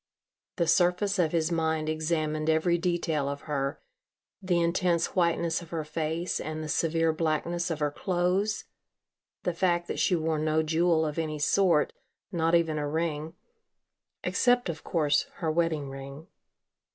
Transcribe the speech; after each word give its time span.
The 0.55 0.65
surface 0.65 1.19
of 1.19 1.31
his 1.31 1.51
mind 1.51 1.87
examined 1.87 2.49
every 2.49 2.75
detail 2.79 3.29
of 3.29 3.41
her 3.41 3.79
the 4.41 4.59
intense 4.59 5.15
whiteness 5.15 5.61
of 5.61 5.69
her 5.69 5.83
face 5.83 6.39
and 6.39 6.63
the 6.63 6.67
severe 6.69 7.13
blackness 7.13 7.69
of 7.69 7.77
her 7.81 7.91
clothes, 7.91 8.65
the 9.43 9.53
fact 9.53 9.87
that 9.89 9.99
she 9.99 10.15
wore 10.15 10.39
no 10.39 10.63
jewel 10.63 11.05
of 11.05 11.19
any 11.19 11.37
sort, 11.37 11.93
not 12.31 12.55
even 12.55 12.79
a 12.79 12.87
ring 12.89 13.35
except, 14.23 14.69
of 14.69 14.83
course, 14.83 15.27
her 15.35 15.51
wedding 15.51 15.87
ring. 15.87 16.25